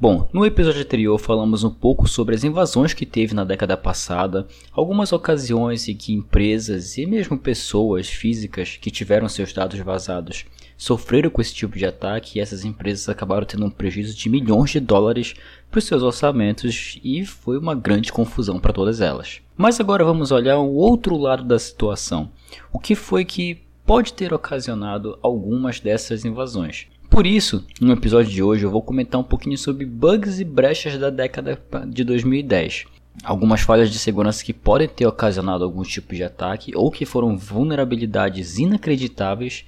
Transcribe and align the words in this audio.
Bom, 0.00 0.26
no 0.32 0.46
episódio 0.46 0.80
anterior 0.80 1.18
falamos 1.18 1.62
um 1.62 1.68
pouco 1.68 2.08
sobre 2.08 2.34
as 2.34 2.42
invasões 2.42 2.94
que 2.94 3.04
teve 3.04 3.34
na 3.34 3.44
década 3.44 3.76
passada, 3.76 4.48
algumas 4.72 5.12
ocasiões 5.12 5.86
em 5.90 5.94
que 5.94 6.14
empresas 6.14 6.96
e 6.96 7.04
mesmo 7.04 7.36
pessoas 7.36 8.08
físicas 8.08 8.78
que 8.80 8.90
tiveram 8.90 9.28
seus 9.28 9.52
dados 9.52 9.78
vazados 9.80 10.46
sofreram 10.74 11.28
com 11.28 11.42
esse 11.42 11.54
tipo 11.54 11.76
de 11.76 11.84
ataque 11.84 12.38
e 12.38 12.40
essas 12.40 12.64
empresas 12.64 13.10
acabaram 13.10 13.44
tendo 13.44 13.66
um 13.66 13.70
prejuízo 13.70 14.16
de 14.16 14.30
milhões 14.30 14.70
de 14.70 14.80
dólares 14.80 15.34
para 15.70 15.76
os 15.76 15.84
seus 15.84 16.02
orçamentos 16.02 16.98
e 17.04 17.26
foi 17.26 17.58
uma 17.58 17.74
grande 17.74 18.10
confusão 18.10 18.58
para 18.58 18.72
todas 18.72 19.02
elas. 19.02 19.42
Mas 19.54 19.80
agora 19.80 20.02
vamos 20.02 20.32
olhar 20.32 20.56
o 20.60 20.76
outro 20.76 21.14
lado 21.18 21.44
da 21.44 21.58
situação. 21.58 22.30
O 22.72 22.78
que 22.78 22.94
foi 22.94 23.22
que 23.22 23.60
pode 23.84 24.14
ter 24.14 24.32
ocasionado 24.32 25.18
algumas 25.20 25.78
dessas 25.78 26.24
invasões? 26.24 26.86
Por 27.10 27.26
isso, 27.26 27.66
no 27.80 27.92
episódio 27.92 28.30
de 28.30 28.40
hoje 28.40 28.64
eu 28.64 28.70
vou 28.70 28.80
comentar 28.80 29.20
um 29.20 29.24
pouquinho 29.24 29.58
sobre 29.58 29.84
bugs 29.84 30.38
e 30.38 30.44
brechas 30.44 30.96
da 30.96 31.10
década 31.10 31.60
de 31.88 32.04
2010. 32.04 32.84
Algumas 33.24 33.62
falhas 33.62 33.90
de 33.90 33.98
segurança 33.98 34.44
que 34.44 34.52
podem 34.52 34.88
ter 34.88 35.06
ocasionado 35.06 35.64
algum 35.64 35.82
tipo 35.82 36.14
de 36.14 36.22
ataque 36.22 36.70
ou 36.74 36.88
que 36.88 37.04
foram 37.04 37.36
vulnerabilidades 37.36 38.58
inacreditáveis 38.58 39.64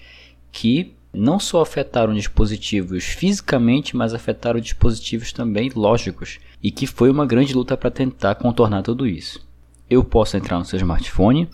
que 0.53 0.95
não 1.13 1.41
só 1.41 1.61
afetaram 1.61 2.15
dispositivos 2.15 3.05
fisicamente, 3.05 3.97
mas 3.97 4.15
afetaram 4.15 4.61
dispositivos 4.61 5.33
também 5.33 5.71
lógicos, 5.75 6.39
e 6.63 6.71
que 6.71 6.87
foi 6.87 7.11
uma 7.11 7.27
grande 7.27 7.53
luta 7.53 7.77
para 7.77 7.91
tentar 7.91 8.37
contornar 8.37 8.83
tudo 8.83 9.07
isso. 9.07 9.45
Eu 9.91 10.03
posso 10.05 10.37
entrar 10.37 10.59
no 10.59 10.65
seu 10.65 10.79
smartphone, 10.79 11.51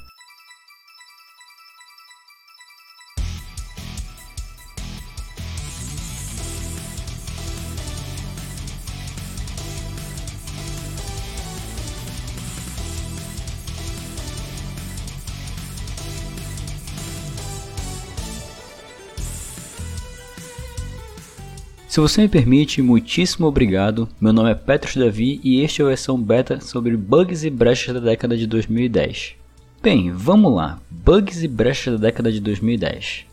Se 21.88 22.00
você 22.00 22.20
me 22.20 22.28
permite, 22.28 22.82
muitíssimo 22.82 23.46
obrigado. 23.46 24.06
Meu 24.20 24.30
nome 24.30 24.50
é 24.50 24.54
Petros 24.54 24.94
Davi 24.94 25.40
e 25.42 25.62
este 25.62 25.80
é 25.80 25.84
a 25.86 25.88
versão 25.88 26.20
beta 26.20 26.60
sobre 26.60 26.94
bugs 26.94 27.44
e 27.44 27.48
brechas 27.50 27.94
da 27.94 28.00
década 28.00 28.36
de 28.36 28.46
2010. 28.46 29.36
Bem, 29.82 30.12
vamos 30.12 30.54
lá. 30.54 30.78
Bugs 30.90 31.42
e 31.42 31.48
brechas 31.48 31.98
da 31.98 32.08
década 32.08 32.30
de 32.30 32.40
2010. 32.40 33.24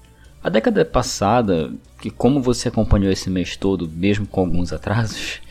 A 0.42 0.50
década 0.50 0.86
passada, 0.86 1.70
que 2.00 2.10
como 2.10 2.42
você 2.42 2.70
acompanhou 2.70 3.12
esse 3.12 3.30
mês 3.30 3.58
todo, 3.58 3.92
mesmo 3.94 4.26
com 4.26 4.40
alguns 4.40 4.72
atrasos, 4.72 5.42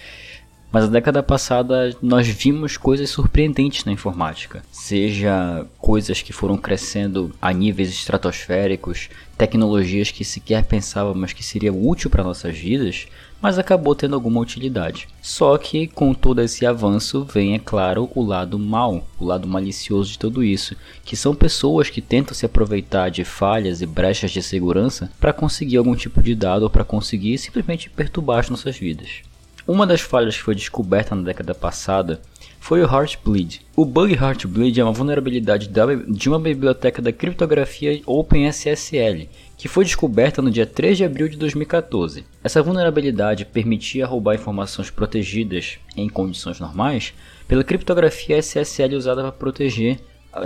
mas 0.75 0.87
a 0.87 0.89
década 0.89 1.23
passada 1.23 1.97
nós 2.03 2.27
vimos 2.27 2.77
coisas 2.77 3.09
surpreendentes 3.09 3.85
na 3.85 3.93
informática, 3.93 4.61
seja 4.73 5.65
coisas 5.79 6.21
que 6.21 6.33
foram 6.33 6.57
crescendo 6.57 7.33
a 7.41 7.53
níveis 7.53 7.91
estratosféricos, 7.91 9.09
tecnologias 9.39 10.11
que 10.11 10.25
sequer 10.25 10.65
pensávamos 10.65 11.33
que 11.33 11.45
seria 11.45 11.73
útil 11.73 12.11
para 12.11 12.25
nossas 12.25 12.59
vidas, 12.59 13.07
mas 13.41 13.57
acabou 13.57 13.95
tendo 13.95 14.17
alguma 14.17 14.41
utilidade. 14.41 15.07
Só 15.23 15.57
que 15.57 15.87
com 15.87 16.13
todo 16.13 16.43
esse 16.43 16.67
avanço 16.67 17.25
vem, 17.25 17.55
é 17.55 17.61
claro, 17.61 18.11
o 18.13 18.25
lado 18.25 18.59
mal, 18.59 19.07
o 19.17 19.25
lado 19.25 19.47
malicioso 19.47 20.11
de 20.11 20.19
tudo 20.19 20.43
isso, 20.43 20.75
que 21.05 21.17
são 21.17 21.37
pessoas 21.37 21.89
que 21.89 22.01
tentam 22.01 22.35
se 22.35 22.47
aproveitar 22.47 23.11
de 23.11 23.23
falhas 23.23 23.81
e 23.81 23.87
brechas 23.87 24.33
de 24.33 24.43
segurança 24.43 25.09
para 25.21 25.33
conseguir 25.33 25.77
algum 25.77 25.95
tipo 25.95 26.21
de 26.21 26.35
dado 26.35 26.65
ou 26.65 26.71
para 26.71 26.83
conseguir 26.83 27.39
simplesmente 27.39 27.89
perturbar 27.89 28.41
as 28.41 28.51
nossas 28.51 28.77
vidas. 28.77 29.23
Uma 29.67 29.87
das 29.87 30.03
falhas 30.03 30.37
que 30.37 30.43
foi 30.43 30.55
descoberta 30.55 31.15
na 31.15 31.23
década 31.23 31.55
passada 31.55 32.21
foi 32.61 32.83
o 32.83 32.87
Heartbleed. 32.87 33.63
O 33.75 33.87
bug 33.87 34.13
Heartbleed 34.13 34.79
é 34.79 34.85
uma 34.85 34.93
vulnerabilidade 34.93 35.71
de 36.07 36.29
uma 36.29 36.39
biblioteca 36.39 37.01
da 37.01 37.11
criptografia 37.11 38.03
OpenSSL, 38.05 39.27
que 39.57 39.67
foi 39.67 39.85
descoberta 39.85 40.43
no 40.43 40.51
dia 40.51 40.67
3 40.67 40.99
de 40.99 41.05
abril 41.05 41.31
de 41.31 41.39
2014. 41.39 42.27
Essa 42.43 42.63
vulnerabilidade 42.63 43.47
permitia 43.47 44.07
roubar 44.07 44.35
informações 44.35 44.91
protegidas 44.91 45.79
em 45.97 46.11
condições 46.11 46.61
normais 46.61 47.15
pela 47.49 47.65
criptografia 47.65 48.37
SSL 48.37 48.97
usada 48.97 49.23
para 49.23 49.33
proteger 49.33 49.99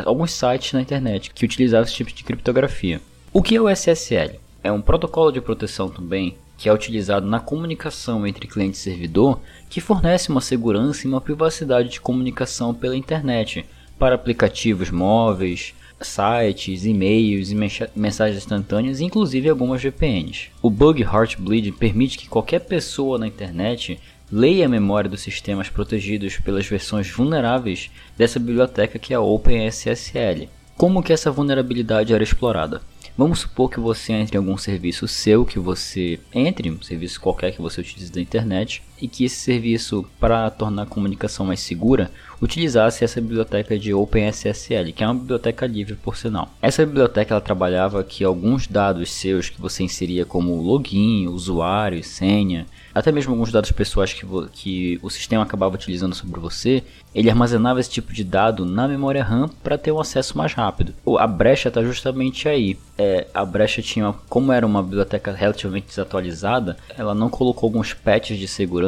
alguns 0.05 0.31
sites 0.31 0.73
na 0.73 0.81
internet 0.81 1.33
que 1.35 1.45
utilizavam 1.45 1.87
esse 1.87 1.95
tipo 1.95 2.13
de 2.13 2.23
criptografia. 2.23 3.01
O 3.33 3.43
que 3.43 3.57
é 3.57 3.61
o 3.61 3.69
SSL? 3.69 4.39
É 4.63 4.71
um 4.71 4.81
protocolo 4.81 5.33
de 5.33 5.41
proteção 5.41 5.89
também 5.89 6.37
que 6.59 6.69
é 6.69 6.73
utilizado 6.75 7.27
na 7.27 7.39
comunicação 7.39 8.27
entre 8.27 8.49
cliente 8.49 8.77
e 8.77 8.81
servidor, 8.81 9.41
que 9.71 9.81
fornece 9.81 10.29
uma 10.29 10.41
segurança 10.41 11.07
e 11.07 11.09
uma 11.09 11.21
privacidade 11.21 11.89
de 11.89 12.01
comunicação 12.01 12.75
pela 12.75 12.97
internet 12.97 13.65
para 13.97 14.17
aplicativos 14.17 14.91
móveis, 14.91 15.73
sites, 16.01 16.85
e-mails 16.85 17.51
e 17.51 17.55
mensagens 17.97 18.39
instantâneas, 18.39 19.01
inclusive 19.01 19.49
algumas 19.49 19.83
VPNs. 19.83 20.51
O 20.61 20.69
bug 20.69 21.03
Heartbleed 21.03 21.73
permite 21.73 22.19
que 22.19 22.29
qualquer 22.29 22.61
pessoa 22.61 23.19
na 23.19 23.29
internet 23.29 24.01
leia 24.31 24.67
a 24.67 24.69
memória 24.69 25.09
dos 25.09 25.21
sistemas 25.21 25.69
protegidos 25.69 26.39
pelas 26.39 26.67
versões 26.67 27.11
vulneráveis 27.11 27.91
dessa 28.17 28.39
biblioteca 28.39 28.99
que 28.99 29.13
é 29.13 29.17
a 29.17 29.21
OpenSSL. 29.21 30.49
Como 30.77 31.03
que 31.03 31.13
essa 31.13 31.31
vulnerabilidade 31.31 32.13
era 32.13 32.23
explorada? 32.23 32.83
Vamos 33.19 33.41
supor 33.41 33.69
que 33.69 33.81
você 33.81 34.13
entre 34.13 34.37
em 34.37 34.39
algum 34.39 34.57
serviço 34.57 35.09
seu, 35.09 35.45
que 35.45 35.59
você 35.59 36.21
entre, 36.33 36.71
um 36.71 36.81
serviço 36.81 37.21
qualquer 37.21 37.51
que 37.51 37.61
você 37.61 37.81
utilize 37.81 38.13
da 38.13 38.21
internet, 38.21 38.81
e 39.01 39.09
que 39.09 39.25
esse 39.25 39.37
serviço, 39.37 40.05
para 40.19 40.51
tornar 40.51 40.83
a 40.83 40.87
comunicação 40.87 41.47
mais 41.47 41.61
segura, 41.61 42.11
utilizasse 42.41 43.05
essa 43.05 43.21
biblioteca 43.21 43.79
de 43.79 43.93
OpenSSL, 43.93 44.93
que 44.93 45.03
é 45.03 45.07
uma 45.07 45.15
biblioteca 45.15 45.67
livre 45.67 45.95
por 45.95 46.17
sinal. 46.17 46.51
Essa 46.63 46.87
biblioteca 46.87 47.35
ela 47.35 47.41
trabalhava 47.41 48.03
que 48.05 48.25
alguns 48.25 48.67
dados 48.67 49.13
seus 49.13 49.49
que 49.49 49.61
você 49.61 49.83
inseria 49.83 50.25
como 50.25 50.61
login, 50.61 51.27
usuário, 51.27 52.03
senha, 52.03 52.67
até 52.95 53.13
mesmo 53.13 53.33
alguns 53.33 53.53
dados 53.53 53.71
pessoais 53.71 54.13
que, 54.13 54.27
que 54.53 54.99
o 55.03 55.11
sistema 55.11 55.43
acabava 55.43 55.75
utilizando 55.75 56.15
sobre 56.15 56.41
você, 56.41 56.83
ele 57.15 57.31
armazenava 57.31 57.81
esse 57.81 57.91
tipo 57.91 58.13
de 58.13 58.25
dado 58.25 58.65
na 58.65 58.89
memória 58.89 59.23
RAM 59.23 59.49
para 59.63 59.79
ter 59.79 59.93
um 59.93 60.01
acesso 60.01 60.37
mais 60.37 60.53
rápido. 60.53 60.95
A 61.19 61.27
brecha 61.27 61.69
está 61.69 61.83
justamente 61.83 62.49
aí. 62.49 62.79
É, 62.97 63.27
a 63.33 63.45
brecha 63.45 63.81
tinha, 63.81 64.15
como 64.29 64.53
era 64.53 64.67
uma 64.67 64.83
biblioteca 64.83 65.33
relativamente 65.33 65.87
desatualizada, 65.87 66.77
ela 66.97 67.15
não 67.15 67.29
colocou 67.31 67.69
alguns 67.69 67.95
patches 67.95 68.39
de 68.39 68.49
segurança 68.49 68.88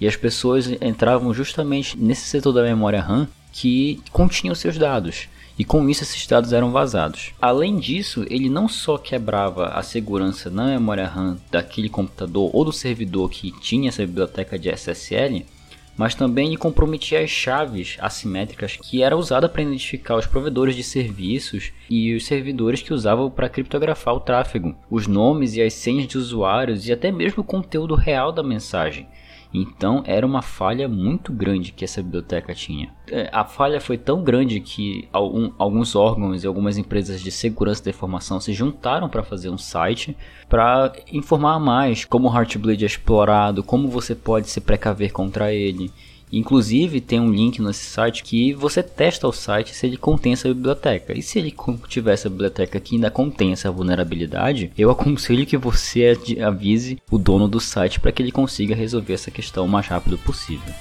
e 0.00 0.06
as 0.06 0.16
pessoas 0.16 0.68
entravam 0.80 1.34
justamente 1.34 1.98
nesse 1.98 2.22
setor 2.22 2.52
da 2.52 2.62
memória 2.62 3.00
RAM 3.00 3.28
que 3.52 4.00
continha 4.12 4.52
os 4.52 4.58
seus 4.58 4.78
dados 4.78 5.28
e 5.58 5.64
com 5.64 5.88
isso 5.88 6.04
esses 6.04 6.24
dados 6.24 6.52
eram 6.52 6.70
vazados. 6.70 7.32
Além 7.40 7.78
disso, 7.78 8.24
ele 8.30 8.48
não 8.48 8.68
só 8.68 8.96
quebrava 8.96 9.66
a 9.66 9.82
segurança 9.82 10.48
na 10.48 10.66
memória 10.66 11.06
RAM 11.06 11.36
daquele 11.50 11.88
computador 11.88 12.48
ou 12.54 12.64
do 12.64 12.72
servidor 12.72 13.28
que 13.28 13.50
tinha 13.60 13.88
essa 13.88 14.06
biblioteca 14.06 14.56
de 14.56 14.68
SSL, 14.70 15.44
mas 15.98 16.14
também 16.14 16.56
comprometia 16.56 17.20
as 17.20 17.28
chaves 17.28 17.96
assimétricas 17.98 18.76
que 18.76 19.02
era 19.02 19.16
usada 19.16 19.48
para 19.48 19.62
identificar 19.62 20.16
os 20.16 20.26
provedores 20.26 20.76
de 20.76 20.84
serviços 20.84 21.72
e 21.90 22.14
os 22.14 22.24
servidores 22.24 22.80
que 22.80 22.94
usavam 22.94 23.28
para 23.28 23.48
criptografar 23.48 24.14
o 24.14 24.20
tráfego, 24.20 24.76
os 24.88 25.08
nomes 25.08 25.56
e 25.56 25.62
as 25.62 25.74
senhas 25.74 26.06
de 26.06 26.16
usuários 26.16 26.86
e 26.86 26.92
até 26.92 27.10
mesmo 27.10 27.42
o 27.42 27.46
conteúdo 27.46 27.96
real 27.96 28.30
da 28.30 28.44
mensagem. 28.44 29.08
Então 29.52 30.02
era 30.06 30.26
uma 30.26 30.42
falha 30.42 30.88
muito 30.88 31.32
grande 31.32 31.72
que 31.72 31.84
essa 31.84 32.02
biblioteca 32.02 32.54
tinha. 32.54 32.92
É, 33.10 33.30
a 33.32 33.44
falha 33.44 33.80
foi 33.80 33.96
tão 33.96 34.22
grande 34.22 34.60
que 34.60 35.08
algum, 35.12 35.50
alguns 35.58 35.96
órgãos 35.96 36.44
e 36.44 36.46
algumas 36.46 36.76
empresas 36.76 37.20
de 37.20 37.30
segurança 37.30 37.82
da 37.82 37.90
informação 37.90 38.40
se 38.40 38.52
juntaram 38.52 39.08
para 39.08 39.22
fazer 39.22 39.48
um 39.48 39.58
site 39.58 40.16
para 40.48 40.92
informar 41.12 41.58
mais 41.58 42.04
como 42.04 42.28
o 42.28 42.34
Heartbleed 42.34 42.82
é 42.82 42.86
explorado, 42.86 43.62
como 43.62 43.88
você 43.88 44.14
pode 44.14 44.48
se 44.48 44.60
precaver 44.60 45.12
contra 45.12 45.52
ele 45.52 45.90
Inclusive 46.32 47.00
tem 47.00 47.18
um 47.18 47.30
link 47.30 47.60
nesse 47.62 47.84
site 47.84 48.22
que 48.22 48.52
você 48.52 48.82
testa 48.82 49.26
o 49.26 49.32
site 49.32 49.74
se 49.74 49.86
ele 49.86 49.96
contém 49.96 50.32
essa 50.34 50.48
biblioteca. 50.48 51.16
E 51.16 51.22
se 51.22 51.38
ele 51.38 51.54
tiver 51.88 52.12
essa 52.12 52.28
biblioteca 52.28 52.78
que 52.78 52.96
ainda 52.96 53.10
contém 53.10 53.52
essa 53.52 53.70
vulnerabilidade, 53.70 54.70
eu 54.76 54.90
aconselho 54.92 55.46
que 55.46 55.56
você 55.56 56.16
avise 56.44 56.98
o 57.10 57.18
dono 57.18 57.48
do 57.48 57.60
site 57.60 57.98
para 57.98 58.12
que 58.12 58.22
ele 58.22 58.32
consiga 58.32 58.74
resolver 58.74 59.14
essa 59.14 59.30
questão 59.30 59.64
o 59.64 59.68
mais 59.68 59.86
rápido 59.86 60.18
possível. 60.18 60.72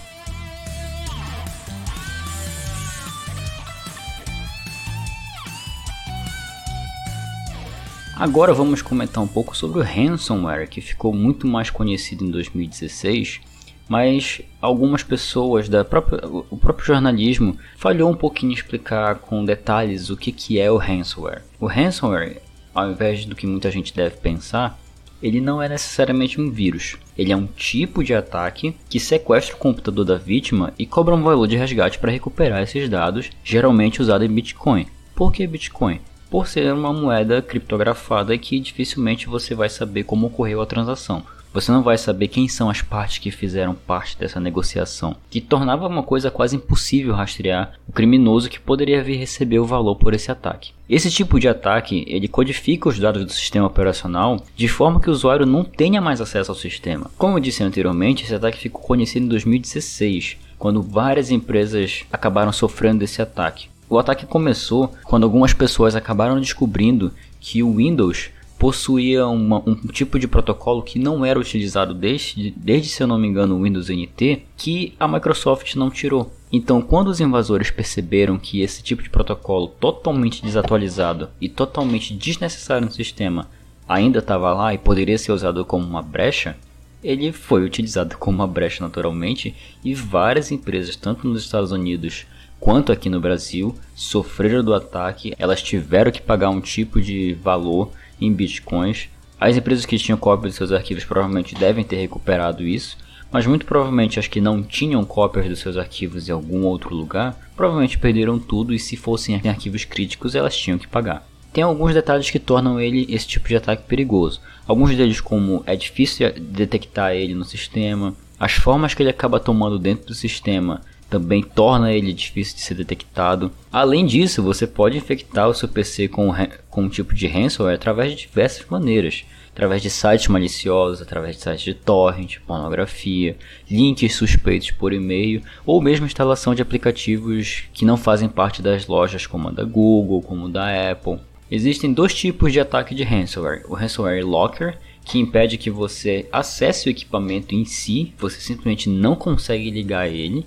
Agora 8.20 8.52
vamos 8.52 8.82
comentar 8.82 9.24
um 9.24 9.28
pouco 9.28 9.56
sobre 9.56 9.80
o 9.80 9.84
ransomware, 9.84 10.68
que 10.68 10.82
ficou 10.82 11.14
muito 11.14 11.46
mais 11.46 11.70
conhecido 11.70 12.26
em 12.26 12.32
2016 12.32 13.42
mas 13.88 14.42
algumas 14.62 15.04
pessoas 15.04 15.70
da 15.70 15.86
própria, 15.86 16.20
o 16.50 16.58
próprio 16.58 16.88
jornalismo 16.88 17.58
falhou 17.78 18.10
um 18.10 18.16
pouquinho 18.16 18.52
em 18.52 18.56
explicar 18.56 19.16
com 19.16 19.46
detalhes 19.46 20.10
o 20.10 20.18
que, 20.18 20.32
que 20.32 20.60
é 20.60 20.70
o 20.70 20.78
ransomware. 20.78 21.44
O 21.60 21.68
ransomware, 21.68 22.42
ao 22.74 22.92
invés 22.92 23.26
do 23.26 23.36
que 23.36 23.48
muita 23.48 23.72
gente 23.72 23.94
deve 23.94 24.18
pensar, 24.18 24.78
ele 25.22 25.42
não 25.42 25.62
é 25.62 25.68
necessariamente 25.68 26.40
um 26.40 26.52
vírus. 26.52 26.98
Ele 27.18 27.32
é 27.32 27.36
um 27.36 27.48
tipo 27.48 28.04
de 28.04 28.14
ataque 28.14 28.76
que 28.90 29.00
sequestra 29.00 29.56
o 29.56 29.60
computador 29.60 30.06
da 30.06 30.18
vítima 30.18 30.74
e 30.78 30.86
cobra 30.86 31.16
um 31.16 31.24
valor 31.24 31.48
de 31.48 31.58
resgate 31.58 31.98
para 31.98 32.12
recuperar 32.12 32.62
esses 32.62 32.88
dados, 32.88 33.32
geralmente 33.44 34.02
usado 34.02 34.24
em 34.24 34.30
Bitcoin. 34.30 34.86
Por 35.16 35.32
que 35.32 35.48
Bitcoin? 35.48 36.00
Por 36.30 36.48
ser 36.48 36.72
uma 36.74 36.94
moeda 36.94 37.42
criptografada 37.42 38.38
que 38.38 38.60
dificilmente 38.60 39.28
você 39.28 39.56
vai 39.56 39.70
saber 39.70 40.04
como 40.04 40.28
ocorreu 40.28 40.62
a 40.62 40.66
transação. 40.66 41.24
Você 41.54 41.72
não 41.72 41.82
vai 41.82 41.98
saber 41.98 42.28
quem 42.28 42.48
são 42.48 42.70
as 42.70 42.82
partes 42.82 43.18
que 43.18 43.32
fizeram 43.32 43.74
parte 43.74 44.18
dessa 44.18 44.40
negociação, 44.40 45.16
que 45.30 45.42
tornava 45.42 45.88
uma 45.88 46.04
coisa 46.04 46.30
quase 46.30 46.56
impossível 46.56 47.16
rastrear 47.16 47.74
o 47.88 47.92
criminoso 47.92 48.50
que 48.50 48.60
poderia 48.60 49.04
vir 49.04 49.18
receber 49.18 49.60
o 49.60 49.66
valor 49.66 49.96
por 49.96 50.14
esse 50.14 50.32
ataque. 50.32 50.72
Esse 50.90 51.10
tipo 51.10 51.40
de 51.40 51.48
ataque, 51.48 52.06
ele 52.08 52.28
codifica 52.28 52.90
os 52.90 53.00
dados 53.00 53.26
do 53.26 53.32
sistema 53.32 53.68
operacional 53.68 54.42
de 54.56 54.68
forma 54.68 55.00
que 55.00 55.10
o 55.10 55.14
usuário 55.14 55.46
não 55.46 55.64
tenha 55.64 56.00
mais 56.00 56.22
acesso 56.22 56.52
ao 56.52 56.58
sistema. 56.58 57.10
Como 57.18 57.38
eu 57.38 57.42
disse 57.42 57.64
anteriormente, 57.64 58.24
esse 58.24 58.36
ataque 58.36 58.60
ficou 58.60 58.82
conhecido 58.82 59.26
em 59.26 59.30
2016, 59.30 60.38
quando 60.58 60.82
várias 60.82 61.32
empresas 61.32 62.04
acabaram 62.12 62.52
sofrendo 62.52 63.00
desse 63.00 63.22
ataque. 63.22 63.70
O 63.90 63.98
ataque 63.98 64.26
começou 64.26 64.94
quando 65.06 65.24
algumas 65.24 65.54
pessoas 65.54 65.96
acabaram 65.96 66.40
descobrindo 66.40 67.14
que 67.40 67.64
o 67.64 67.76
Windows 67.76 68.30
possuía 68.58 69.28
uma, 69.28 69.62
um 69.66 69.76
tipo 69.76 70.18
de 70.18 70.28
protocolo 70.28 70.82
que 70.82 70.98
não 70.98 71.24
era 71.24 71.40
utilizado 71.40 71.94
desde, 71.94 72.52
desde, 72.52 72.90
se 72.90 73.04
eu 73.04 73.08
não 73.08 73.18
me 73.18 73.28
engano, 73.28 73.56
o 73.56 73.64
Windows 73.64 73.90
NT, 73.90 74.44
que 74.56 74.94
a 75.00 75.08
Microsoft 75.08 75.76
não 75.76 75.90
tirou. 75.90 76.32
Então, 76.52 76.82
quando 76.82 77.10
os 77.10 77.20
invasores 77.20 77.70
perceberam 77.70 78.38
que 78.38 78.62
esse 78.62 78.82
tipo 78.82 79.04
de 79.04 79.10
protocolo 79.10 79.68
totalmente 79.68 80.42
desatualizado 80.42 81.30
e 81.42 81.50
totalmente 81.50 82.14
desnecessário 82.14 82.86
no 82.86 82.92
sistema 82.92 83.50
ainda 83.88 84.20
estava 84.20 84.54
lá 84.54 84.74
e 84.74 84.78
poderia 84.78 85.18
ser 85.18 85.32
usado 85.32 85.64
como 85.66 85.86
uma 85.86 86.02
brecha, 86.02 86.58
ele 87.04 87.32
foi 87.32 87.64
utilizado 87.64 88.18
como 88.18 88.38
uma 88.38 88.48
brecha 88.48 88.84
naturalmente 88.84 89.56
e 89.84 89.94
várias 89.94 90.52
empresas, 90.52 90.96
tanto 90.96 91.28
nos 91.28 91.44
Estados 91.44 91.72
Unidos 91.72 92.26
quanto 92.60 92.92
aqui 92.92 93.10
no 93.10 93.22
Brasil, 93.22 93.76
sofreram 93.96 94.64
do 94.64 94.74
ataque. 94.74 95.34
Elas 95.38 95.62
tiveram 95.62 96.12
que 96.12 96.22
pagar 96.22 96.50
um 96.50 96.62
tipo 96.62 97.00
de 97.00 97.34
valor 97.36 97.92
em 98.20 98.32
bitcoins. 98.32 99.10
As 99.40 99.56
empresas 99.56 99.86
que 99.86 99.98
tinham 99.98 100.18
cópias 100.18 100.54
de 100.54 100.58
seus 100.58 100.72
arquivos 100.72 101.06
provavelmente 101.06 101.56
devem 101.56 101.84
ter 101.84 101.98
recuperado 101.98 102.64
isso, 102.64 102.98
mas 103.32 103.46
muito 103.46 103.66
provavelmente 103.66 104.20
as 104.20 104.28
que 104.28 104.42
não 104.42 104.64
tinham 104.64 105.04
cópias 105.06 105.48
dos 105.48 105.60
seus 105.60 105.78
arquivos 105.78 106.28
em 106.28 106.32
algum 106.32 106.66
outro 106.66 106.96
lugar, 106.96 107.38
provavelmente 107.56 107.98
perderam 107.98 108.40
tudo 108.40 108.74
e 108.74 108.80
se 108.80 108.96
fossem 108.96 109.36
arquivos 109.36 109.86
críticos 109.86 110.36
elas 110.36 110.58
tinham 110.58 110.78
que 110.78 110.88
pagar. 110.88 111.28
Tem 111.54 111.64
alguns 111.64 111.94
detalhes 111.94 112.30
que 112.30 112.40
tornam 112.40 112.80
ele 112.80 113.06
esse 113.10 113.28
tipo 113.28 113.48
de 113.48 113.56
ataque 113.56 113.84
perigoso. 113.84 114.42
Alguns 114.68 114.96
deles 114.96 115.20
como 115.20 115.64
é 115.66 115.76
difícil 115.76 116.32
detectar 116.38 117.14
ele 117.14 117.34
no 117.34 117.46
sistema, 117.46 118.16
as 118.40 118.54
formas 118.54 118.94
que 118.94 119.02
ele 119.02 119.10
acaba 119.10 119.40
tomando 119.40 119.80
dentro 119.80 120.08
do 120.08 120.14
sistema 120.14 120.82
também 121.10 121.42
torna 121.42 121.92
ele 121.92 122.14
difícil 122.14 122.56
de 122.56 122.62
ser 122.62 122.76
detectado. 122.76 123.52
Além 123.72 124.06
disso, 124.06 124.44
você 124.44 124.68
pode 124.68 124.98
infectar 124.98 125.48
o 125.48 125.54
seu 125.54 125.68
PC 125.68 126.08
com, 126.08 126.34
com 126.70 126.84
um 126.84 126.90
tipo 126.90 127.14
de 127.14 127.28
ransomware 127.28 127.76
através 127.76 128.12
de 128.12 128.28
diversas 128.28 128.66
maneiras. 128.70 129.26
Através 129.52 129.82
de 129.82 129.90
sites 129.90 130.28
maliciosos, 130.28 131.02
através 131.02 131.36
de 131.36 131.42
sites 131.42 131.62
de 131.62 131.74
torrent, 131.74 132.38
pornografia, 132.46 133.36
links 133.70 134.14
suspeitos 134.14 134.70
por 134.70 134.94
e-mail 134.94 135.42
ou 135.66 135.82
mesmo 135.82 136.06
instalação 136.06 136.54
de 136.54 136.62
aplicativos 136.62 137.64
que 137.74 137.84
não 137.84 137.98
fazem 137.98 138.30
parte 138.30 138.62
das 138.62 138.86
lojas 138.86 139.26
como 139.26 139.48
a 139.48 139.52
da 139.52 139.64
Google, 139.64 140.22
como 140.22 140.48
da 140.48 140.92
Apple. 140.92 141.18
Existem 141.50 141.92
dois 141.92 142.14
tipos 142.14 142.54
de 142.54 142.60
ataque 142.60 142.94
de 142.94 143.04
ransomware: 143.04 143.64
o 143.68 143.74
ransomware 143.74 144.24
locker, 144.24 144.78
que 145.04 145.18
impede 145.18 145.58
que 145.58 145.72
você 145.72 146.28
acesse 146.32 146.88
o 146.88 146.92
equipamento 146.92 147.56
em 147.56 147.66
si, 147.66 148.14
você 148.20 148.40
simplesmente 148.40 148.90
não 148.90 149.16
consegue 149.16 149.72
ligar 149.72 150.08
ele, 150.08 150.46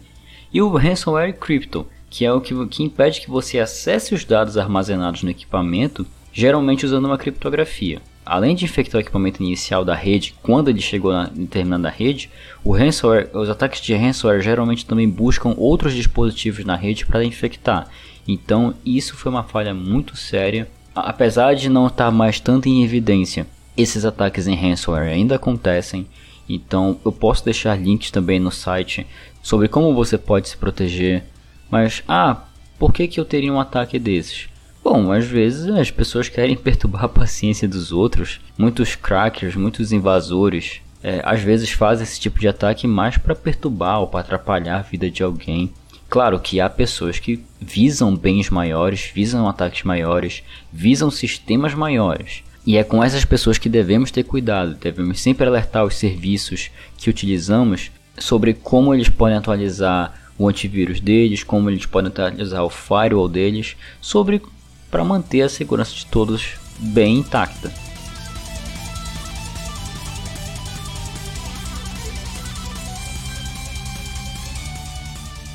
e 0.52 0.60
o 0.60 0.76
ransomware 0.76 1.32
crypto, 1.32 1.86
que 2.08 2.24
é 2.24 2.32
o 2.32 2.40
que, 2.40 2.66
que 2.66 2.82
impede 2.82 3.20
que 3.20 3.30
você 3.30 3.58
acesse 3.58 4.14
os 4.14 4.24
dados 4.24 4.56
armazenados 4.56 5.22
no 5.22 5.30
equipamento, 5.30 6.06
geralmente 6.32 6.84
usando 6.84 7.04
uma 7.04 7.18
criptografia. 7.18 8.02
Além 8.26 8.54
de 8.54 8.64
infectar 8.64 8.98
o 8.98 9.02
equipamento 9.02 9.42
inicial 9.42 9.84
da 9.84 9.94
rede 9.94 10.34
quando 10.42 10.68
ele 10.68 10.80
chegou 10.80 11.12
na 11.12 11.26
determinada 11.26 11.88
rede, 11.88 12.30
os 12.64 13.48
ataques 13.48 13.80
de 13.80 13.94
ransomware 13.94 14.42
geralmente 14.42 14.86
também 14.86 15.08
buscam 15.08 15.54
outros 15.56 15.94
dispositivos 15.94 16.64
na 16.64 16.76
rede 16.76 17.06
para 17.06 17.24
infectar. 17.24 17.88
Então 18.28 18.74
isso 18.84 19.16
foi 19.16 19.32
uma 19.32 19.42
falha 19.42 19.74
muito 19.74 20.16
séria, 20.16 20.68
apesar 20.94 21.54
de 21.54 21.68
não 21.68 21.86
estar 21.86 22.10
mais 22.10 22.38
tanto 22.38 22.68
em 22.68 22.84
evidência. 22.84 23.46
Esses 23.76 24.04
ataques 24.04 24.46
em 24.46 24.54
ransomware 24.54 25.12
ainda 25.12 25.36
acontecem, 25.36 26.06
então 26.54 26.98
eu 27.04 27.12
posso 27.12 27.44
deixar 27.44 27.80
links 27.80 28.10
também 28.10 28.40
no 28.40 28.50
site 28.50 29.06
sobre 29.42 29.68
como 29.68 29.94
você 29.94 30.18
pode 30.18 30.48
se 30.48 30.56
proteger. 30.56 31.24
Mas, 31.70 32.02
ah, 32.08 32.44
por 32.78 32.92
que, 32.92 33.06
que 33.06 33.20
eu 33.20 33.24
teria 33.24 33.52
um 33.52 33.60
ataque 33.60 33.98
desses? 33.98 34.48
Bom, 34.82 35.12
às 35.12 35.26
vezes 35.26 35.68
as 35.68 35.90
pessoas 35.90 36.28
querem 36.28 36.56
perturbar 36.58 37.04
a 37.04 37.08
paciência 37.08 37.68
dos 37.68 37.92
outros. 37.92 38.40
Muitos 38.56 38.96
crackers, 38.96 39.54
muitos 39.54 39.92
invasores, 39.92 40.80
é, 41.02 41.22
às 41.24 41.40
vezes 41.40 41.70
fazem 41.70 42.04
esse 42.04 42.20
tipo 42.20 42.38
de 42.38 42.48
ataque 42.48 42.86
mais 42.86 43.16
para 43.16 43.34
perturbar 43.34 44.00
ou 44.00 44.06
para 44.06 44.20
atrapalhar 44.20 44.78
a 44.78 44.82
vida 44.82 45.10
de 45.10 45.22
alguém. 45.22 45.72
Claro 46.08 46.40
que 46.40 46.60
há 46.60 46.68
pessoas 46.68 47.18
que 47.18 47.44
visam 47.60 48.16
bens 48.16 48.50
maiores, 48.50 49.10
visam 49.14 49.48
ataques 49.48 49.84
maiores, 49.84 50.42
visam 50.72 51.10
sistemas 51.10 51.72
maiores. 51.72 52.42
E 52.66 52.76
é 52.76 52.84
com 52.84 53.02
essas 53.02 53.24
pessoas 53.24 53.56
que 53.56 53.68
devemos 53.68 54.10
ter 54.10 54.22
cuidado, 54.22 54.74
devemos 54.74 55.20
sempre 55.20 55.46
alertar 55.46 55.84
os 55.84 55.96
serviços 55.96 56.70
que 56.98 57.08
utilizamos 57.08 57.90
sobre 58.18 58.52
como 58.52 58.94
eles 58.94 59.08
podem 59.08 59.38
atualizar 59.38 60.14
o 60.38 60.48
antivírus 60.48 61.00
deles, 61.00 61.42
como 61.42 61.70
eles 61.70 61.86
podem 61.86 62.08
atualizar 62.08 62.62
o 62.62 62.70
firewall 62.70 63.28
deles, 63.28 63.76
sobre 64.00 64.42
para 64.90 65.04
manter 65.04 65.42
a 65.42 65.48
segurança 65.48 65.94
de 65.94 66.04
todos 66.06 66.54
bem 66.78 67.18
intacta. 67.18 67.72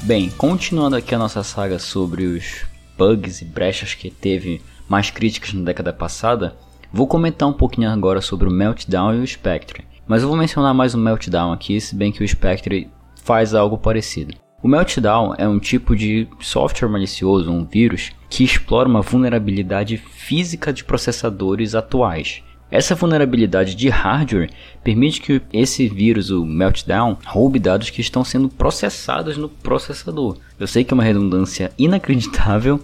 Bem, 0.04 0.30
continuando 0.30 0.96
aqui 0.96 1.16
a 1.16 1.20
nossa 1.20 1.44
saga 1.44 1.80
sobre 1.80 2.26
os 2.26 2.64
bugs 2.96 3.42
e 3.42 3.46
brechas 3.46 3.96
que 3.96 4.12
teve 4.12 4.62
mais 4.88 5.10
críticas 5.10 5.52
na 5.54 5.64
década 5.64 5.92
passada, 5.92 6.56
vou 6.96 7.08
comentar 7.08 7.50
um 7.50 7.54
pouquinho 7.54 7.90
agora 7.90 8.22
sobre 8.22 8.48
o 8.48 8.52
Meltdown 8.52 9.16
e 9.16 9.20
o 9.20 9.28
Spectre. 9.28 9.84
Mas 10.08 10.22
eu 10.22 10.30
vou 10.30 10.38
mencionar 10.38 10.74
mais 10.74 10.94
o 10.94 10.98
Meltdown 10.98 11.52
aqui, 11.52 11.82
se 11.82 11.94
bem 11.94 12.10
que 12.10 12.24
o 12.24 12.28
Spectre 12.28 12.90
faz 13.22 13.54
algo 13.54 13.78
parecido. 13.78 14.34
O 14.64 14.68
Meltdown 14.70 15.36
é 15.38 15.46
um 15.46 15.60
tipo 15.60 15.94
de 15.94 16.26
software 16.40 16.88
malicioso, 16.88 17.52
um 17.52 17.66
vírus, 17.66 18.14
que 18.30 18.46
explora 18.46 18.88
uma 18.88 19.02
vulnerabilidade 19.02 19.98
física 19.98 20.72
de 20.72 20.86
processadores 20.86 21.76
atuais. 21.76 22.42
Essa 22.72 22.96
vulnerabilidade 22.96 23.76
de 23.76 23.90
hardware 23.90 24.50
permite 24.82 25.20
que 25.20 25.42
esse 25.52 25.90
vírus, 25.90 26.30
o 26.30 26.46
Meltdown, 26.46 27.18
roube 27.26 27.60
dados 27.60 27.90
que 27.90 28.00
estão 28.00 28.24
sendo 28.24 28.48
processados 28.48 29.36
no 29.36 29.50
processador. 29.50 30.38
Eu 30.58 30.66
sei 30.66 30.86
que 30.86 30.94
é 30.94 30.96
uma 30.96 31.04
redundância 31.04 31.74
inacreditável, 31.78 32.80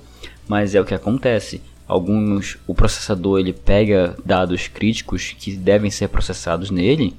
mas 0.49 0.75
é 0.75 0.81
o 0.81 0.85
que 0.85 0.93
acontece 0.93 1.61
alguns 1.91 2.57
o 2.65 2.73
processador 2.73 3.37
ele 3.37 3.51
pega 3.51 4.15
dados 4.25 4.69
críticos 4.69 5.35
que 5.37 5.57
devem 5.57 5.91
ser 5.91 6.07
processados 6.07 6.71
nele 6.71 7.13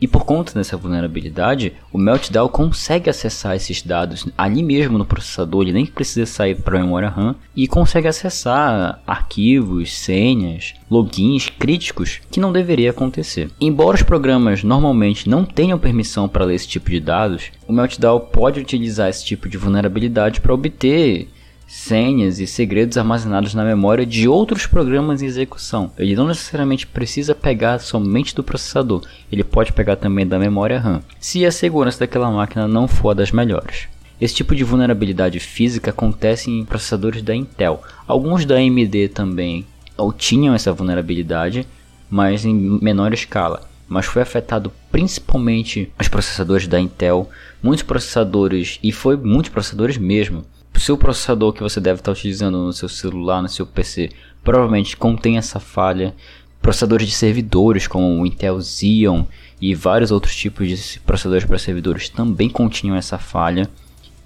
e 0.00 0.06
por 0.06 0.24
conta 0.24 0.52
dessa 0.52 0.76
vulnerabilidade, 0.76 1.72
o 1.90 1.96
Meltdown 1.96 2.48
consegue 2.48 3.08
acessar 3.08 3.56
esses 3.56 3.80
dados 3.82 4.26
ali 4.36 4.62
mesmo 4.62 4.98
no 4.98 5.06
processador, 5.06 5.62
ele 5.62 5.72
nem 5.72 5.86
precisa 5.86 6.26
sair 6.26 6.54
para 6.54 6.78
a 6.78 6.82
memória 6.82 7.08
RAM 7.08 7.34
e 7.54 7.66
consegue 7.66 8.06
acessar 8.06 9.00
arquivos, 9.06 9.96
senhas, 9.96 10.74
logins 10.90 11.48
críticos 11.48 12.20
que 12.30 12.40
não 12.40 12.52
deveria 12.52 12.90
acontecer. 12.90 13.50
Embora 13.58 13.96
os 13.96 14.02
programas 14.02 14.62
normalmente 14.62 15.30
não 15.30 15.44
tenham 15.44 15.78
permissão 15.78 16.28
para 16.28 16.44
ler 16.44 16.56
esse 16.56 16.68
tipo 16.68 16.90
de 16.90 17.00
dados, 17.00 17.50
o 17.66 17.72
Meltdown 17.72 18.20
pode 18.20 18.60
utilizar 18.60 19.08
esse 19.08 19.24
tipo 19.24 19.48
de 19.48 19.56
vulnerabilidade 19.56 20.42
para 20.42 20.52
obter 20.52 21.28
senhas 21.66 22.38
e 22.38 22.46
segredos 22.46 22.96
armazenados 22.96 23.52
na 23.52 23.64
memória 23.64 24.06
de 24.06 24.28
outros 24.28 24.66
programas 24.66 25.20
em 25.20 25.26
execução. 25.26 25.90
Ele 25.98 26.14
não 26.14 26.28
necessariamente 26.28 26.86
precisa 26.86 27.34
pegar 27.34 27.80
somente 27.80 28.34
do 28.34 28.44
processador, 28.44 29.02
ele 29.30 29.42
pode 29.42 29.72
pegar 29.72 29.96
também 29.96 30.26
da 30.26 30.38
memória 30.38 30.78
RAM, 30.78 31.02
se 31.18 31.44
a 31.44 31.50
segurança 31.50 32.00
daquela 32.00 32.30
máquina 32.30 32.68
não 32.68 32.86
for 32.86 33.14
das 33.14 33.32
melhores. 33.32 33.88
Esse 34.20 34.34
tipo 34.34 34.54
de 34.54 34.64
vulnerabilidade 34.64 35.38
física 35.40 35.90
acontece 35.90 36.50
em 36.50 36.64
processadores 36.64 37.20
da 37.20 37.34
Intel. 37.34 37.82
Alguns 38.06 38.46
da 38.46 38.54
AMD 38.54 39.08
também 39.08 39.66
ou 39.96 40.12
tinham 40.12 40.54
essa 40.54 40.72
vulnerabilidade, 40.72 41.66
mas 42.08 42.44
em 42.44 42.54
menor 42.54 43.12
escala. 43.12 43.68
Mas 43.86 44.06
foi 44.06 44.22
afetado 44.22 44.72
principalmente 44.90 45.92
os 46.00 46.08
processadores 46.08 46.66
da 46.66 46.80
Intel, 46.80 47.28
muitos 47.62 47.82
processadores 47.82 48.78
e 48.82 48.90
foi 48.90 49.16
muitos 49.16 49.50
processadores 49.50 49.98
mesmo 49.98 50.44
o 50.76 50.80
seu 50.80 50.96
processador 50.96 51.52
que 51.52 51.62
você 51.62 51.80
deve 51.80 52.00
estar 52.00 52.12
utilizando 52.12 52.58
no 52.58 52.72
seu 52.72 52.88
celular, 52.88 53.42
no 53.42 53.48
seu 53.48 53.66
PC, 53.66 54.10
provavelmente 54.44 54.96
contém 54.96 55.38
essa 55.38 55.58
falha. 55.58 56.14
processadores 56.60 57.06
de 57.06 57.14
servidores 57.14 57.86
como 57.86 58.20
o 58.20 58.26
Intel 58.26 58.60
Xeon 58.60 59.24
e 59.60 59.74
vários 59.74 60.10
outros 60.10 60.34
tipos 60.34 60.68
de 60.68 61.00
processadores 61.00 61.44
para 61.44 61.58
servidores 61.58 62.08
também 62.08 62.48
continham 62.48 62.96
essa 62.96 63.18
falha. 63.18 63.70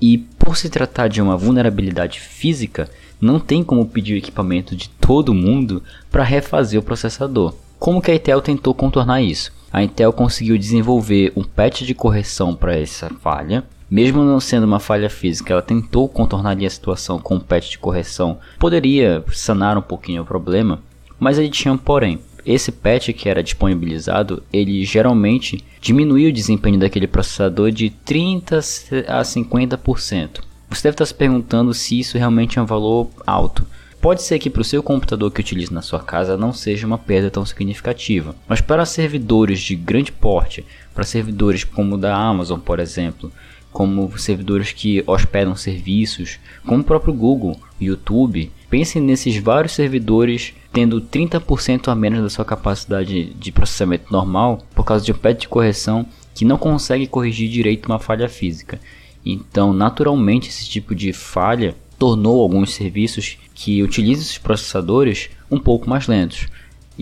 E 0.01 0.19
por 0.19 0.57
se 0.57 0.71
tratar 0.71 1.09
de 1.09 1.21
uma 1.21 1.37
vulnerabilidade 1.37 2.19
física, 2.19 2.91
não 3.21 3.39
tem 3.39 3.63
como 3.63 3.87
pedir 3.87 4.15
o 4.15 4.17
equipamento 4.17 4.75
de 4.75 4.89
todo 4.89 5.35
mundo 5.35 5.83
para 6.11 6.25
refazer 6.25 6.81
o 6.81 6.83
processador. 6.83 7.55
Como 7.79 8.01
que 8.01 8.11
a 8.11 8.15
Intel 8.15 8.41
tentou 8.41 8.75
contornar 8.75 9.21
isso? 9.21 9.53
A 9.73 9.83
Intel 9.83 10.13
conseguiu 10.13 10.59
desenvolver 10.59 11.33
um 11.37 11.45
patch 11.45 11.83
de 11.83 11.95
correção 11.95 12.57
para 12.57 12.77
essa 12.77 13.11
falha. 13.21 13.63
Mesmo 13.91 14.23
não 14.23 14.39
sendo 14.39 14.65
uma 14.65 14.79
falha 14.79 15.11
física, 15.11 15.53
ela 15.53 15.63
tentou 15.63 16.09
contornar 16.09 16.57
a 16.57 16.71
situação 16.71 17.19
com 17.19 17.37
um 17.37 17.41
patch 17.41 17.71
de 17.71 17.79
correção. 17.79 18.39
Poderia 18.59 19.25
sanar 19.33 19.77
um 19.77 19.83
pouquinho 19.83 20.23
o 20.23 20.27
problema, 20.27 20.81
mas 21.19 21.39
ele 21.39 21.51
tinha 21.51 21.73
um 21.73 21.79
porém 21.79 22.21
esse 22.45 22.73
patch 22.73 23.11
que 23.11 23.29
era 23.29 23.43
disponibilizado, 23.43 24.43
ele 24.53 24.85
geralmente 24.85 25.65
diminuía 25.81 26.29
o 26.29 26.33
desempenho 26.33 26.79
daquele 26.79 27.07
processador 27.07 27.71
de 27.71 27.91
30 27.91 28.57
a 28.57 29.23
50%. 29.23 30.41
Você 30.69 30.83
deve 30.85 30.95
estar 30.95 31.07
se 31.07 31.15
perguntando 31.15 31.75
se 31.75 31.99
isso 31.99 32.17
realmente 32.17 32.59
é 32.59 32.63
um 32.63 32.67
valor 32.67 33.09
alto. 33.27 33.67
Pode 34.01 34.23
ser 34.23 34.39
que 34.39 34.49
para 34.49 34.63
o 34.63 34.65
seu 34.65 34.83
computador 34.83 35.31
que 35.31 35.41
utilize 35.41 35.73
na 35.73 35.83
sua 35.83 36.01
casa 36.01 36.37
não 36.37 36.53
seja 36.53 36.87
uma 36.87 36.97
perda 36.97 37.31
tão 37.31 37.45
significativa, 37.45 38.35
mas 38.49 38.61
para 38.61 38.87
servidores 38.87 39.61
de 39.61 39.77
grande 39.77 40.11
porte, 40.11 40.65
para 40.95 41.05
servidores 41.05 41.65
como 41.65 41.97
o 41.97 41.99
da 41.99 42.17
Amazon, 42.17 42.59
por 42.59 42.81
exemplo, 42.81 43.31
como 43.73 44.17
servidores 44.19 44.73
que 44.73 45.03
hospedam 45.07 45.55
serviços, 45.55 46.39
como 46.67 46.81
o 46.81 46.85
próprio 46.85 47.15
Google, 47.15 47.57
YouTube, 47.81 48.51
Pense 48.71 49.01
nesses 49.01 49.37
vários 49.37 49.73
servidores 49.73 50.55
tendo 50.73 51.01
30% 51.01 51.89
a 51.89 51.95
menos 51.95 52.23
da 52.23 52.31
sua 52.31 52.45
capacidade 52.45 53.35
de 53.35 53.51
processamento 53.51 54.13
normal 54.13 54.65
por 54.73 54.85
causa 54.85 55.05
de 55.05 55.11
um 55.11 55.17
patch 55.17 55.41
de 55.41 55.49
correção 55.49 56.07
que 56.33 56.45
não 56.45 56.57
consegue 56.57 57.09
corrigir 57.09 57.51
direito 57.51 57.87
uma 57.87 57.99
falha 57.99 58.29
física. 58.29 58.81
Então, 59.27 59.73
naturalmente, 59.73 60.49
esse 60.49 60.71
tipo 60.71 60.95
de 60.95 61.13
falha 61.13 61.75
tornou 61.99 62.41
alguns 62.41 62.73
serviços 62.73 63.37
que 63.53 63.83
utilizam 63.83 64.23
esses 64.23 64.39
processadores 64.39 65.31
um 65.51 65.59
pouco 65.59 65.91
mais 65.91 66.07
lentos. 66.07 66.47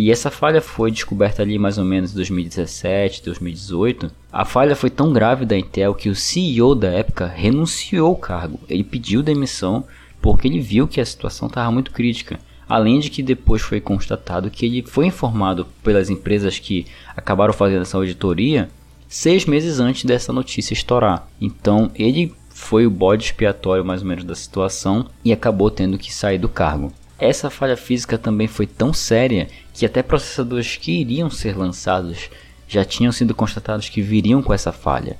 E 0.00 0.12
essa 0.12 0.30
falha 0.30 0.62
foi 0.62 0.92
descoberta 0.92 1.42
ali 1.42 1.58
mais 1.58 1.76
ou 1.76 1.84
menos 1.84 2.12
em 2.12 2.14
2017, 2.14 3.20
2018. 3.24 4.08
A 4.32 4.44
falha 4.44 4.76
foi 4.76 4.90
tão 4.90 5.12
grave 5.12 5.44
da 5.44 5.58
Intel 5.58 5.92
que 5.92 6.08
o 6.08 6.14
CEO 6.14 6.76
da 6.76 6.86
época 6.86 7.26
renunciou 7.26 8.06
ao 8.06 8.14
cargo. 8.14 8.60
Ele 8.68 8.84
pediu 8.84 9.24
demissão 9.24 9.84
porque 10.22 10.46
ele 10.46 10.60
viu 10.60 10.86
que 10.86 11.00
a 11.00 11.04
situação 11.04 11.48
estava 11.48 11.72
muito 11.72 11.90
crítica. 11.90 12.38
Além 12.68 13.00
de 13.00 13.10
que 13.10 13.24
depois 13.24 13.60
foi 13.60 13.80
constatado 13.80 14.52
que 14.52 14.66
ele 14.66 14.84
foi 14.84 15.06
informado 15.06 15.66
pelas 15.82 16.08
empresas 16.08 16.60
que 16.60 16.86
acabaram 17.16 17.52
fazendo 17.52 17.82
essa 17.82 17.96
auditoria 17.96 18.70
seis 19.08 19.46
meses 19.46 19.80
antes 19.80 20.04
dessa 20.04 20.32
notícia 20.32 20.74
estourar. 20.74 21.26
Então 21.40 21.90
ele 21.96 22.32
foi 22.50 22.86
o 22.86 22.90
bode 22.90 23.24
expiatório 23.24 23.84
mais 23.84 24.02
ou 24.02 24.06
menos 24.06 24.22
da 24.22 24.36
situação 24.36 25.06
e 25.24 25.32
acabou 25.32 25.72
tendo 25.72 25.98
que 25.98 26.14
sair 26.14 26.38
do 26.38 26.48
cargo. 26.48 26.92
Essa 27.18 27.50
falha 27.50 27.76
física 27.76 28.16
também 28.16 28.46
foi 28.46 28.66
tão 28.66 28.92
séria 28.92 29.48
que 29.74 29.84
até 29.84 30.02
processadores 30.02 30.76
que 30.76 31.00
iriam 31.00 31.28
ser 31.28 31.56
lançados 31.56 32.30
já 32.68 32.84
tinham 32.84 33.10
sido 33.10 33.34
constatados 33.34 33.88
que 33.88 34.00
viriam 34.00 34.42
com 34.42 34.52
essa 34.52 34.70
falha. 34.70 35.16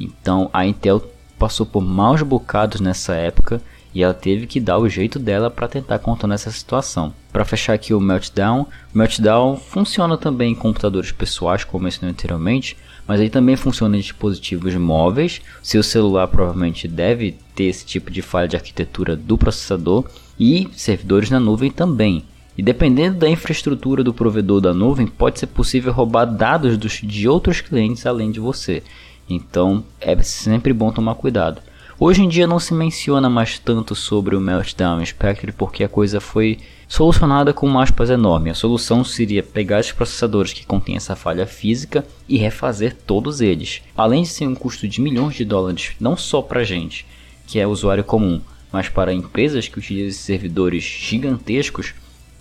Então 0.00 0.50
a 0.52 0.66
Intel 0.66 1.04
passou 1.38 1.64
por 1.64 1.80
maus 1.80 2.22
bocados 2.22 2.80
nessa 2.80 3.14
época 3.14 3.62
e 3.94 4.02
ela 4.02 4.14
teve 4.14 4.46
que 4.46 4.60
dar 4.60 4.78
o 4.78 4.88
jeito 4.88 5.18
dela 5.18 5.50
para 5.50 5.68
tentar 5.68 5.98
contornar 6.00 6.34
essa 6.34 6.50
situação. 6.50 7.14
Para 7.32 7.44
fechar 7.44 7.72
aqui 7.72 7.94
o 7.94 8.00
Meltdown, 8.00 8.66
o 8.94 8.98
Meltdown 8.98 9.56
funciona 9.56 10.16
também 10.16 10.52
em 10.52 10.56
computadores 10.56 11.12
pessoais, 11.12 11.64
como 11.64 11.84
mencionei 11.84 12.10
anteriormente, 12.10 12.76
mas 13.06 13.20
ele 13.20 13.30
também 13.30 13.56
funciona 13.56 13.96
em 13.96 14.00
dispositivos 14.00 14.74
móveis. 14.74 15.40
Seu 15.62 15.82
celular 15.82 16.28
provavelmente 16.28 16.86
deve 16.86 17.38
ter 17.54 17.64
esse 17.64 17.86
tipo 17.86 18.10
de 18.10 18.22
falha 18.22 18.48
de 18.48 18.56
arquitetura 18.56 19.16
do 19.16 19.38
processador 19.38 20.04
e 20.38 20.68
servidores 20.72 21.30
na 21.30 21.40
nuvem 21.40 21.70
também. 21.70 22.24
E 22.56 22.62
dependendo 22.62 23.18
da 23.18 23.28
infraestrutura 23.28 24.02
do 24.02 24.12
provedor 24.12 24.60
da 24.60 24.74
nuvem, 24.74 25.06
pode 25.06 25.38
ser 25.38 25.46
possível 25.46 25.92
roubar 25.92 26.24
dados 26.24 26.76
dos, 26.76 27.00
de 27.02 27.28
outros 27.28 27.60
clientes 27.60 28.04
além 28.04 28.30
de 28.30 28.40
você. 28.40 28.82
Então 29.28 29.84
é 30.00 30.20
sempre 30.22 30.72
bom 30.72 30.90
tomar 30.90 31.14
cuidado. 31.14 31.62
Hoje 32.00 32.22
em 32.22 32.28
dia 32.28 32.46
não 32.46 32.60
se 32.60 32.72
menciona 32.72 33.28
mais 33.28 33.58
tanto 33.58 33.94
sobre 33.94 34.36
o 34.36 34.40
Meltdown 34.40 35.04
Spectre 35.04 35.50
porque 35.50 35.82
a 35.82 35.88
coisa 35.88 36.20
foi 36.20 36.58
solucionada 36.86 37.52
com 37.52 37.68
um 37.68 37.78
aspas 37.78 38.08
enorme. 38.08 38.50
A 38.50 38.54
solução 38.54 39.02
seria 39.02 39.42
pegar 39.42 39.80
os 39.80 39.90
processadores 39.90 40.52
que 40.52 40.64
contêm 40.64 40.94
essa 40.94 41.16
falha 41.16 41.44
física 41.44 42.06
e 42.28 42.38
refazer 42.38 42.96
todos 43.06 43.40
eles. 43.40 43.82
Além 43.96 44.22
de 44.22 44.28
ser 44.28 44.46
um 44.46 44.54
custo 44.54 44.86
de 44.86 45.00
milhões 45.00 45.34
de 45.34 45.44
dólares, 45.44 45.92
não 45.98 46.16
só 46.16 46.40
para 46.40 46.62
gente, 46.62 47.04
que 47.46 47.58
é 47.58 47.66
usuário 47.66 48.04
comum, 48.04 48.40
mas 48.72 48.88
para 48.88 49.12
empresas 49.12 49.68
que 49.68 49.78
utilizam 49.78 50.20
servidores 50.20 50.82
gigantescos 50.82 51.94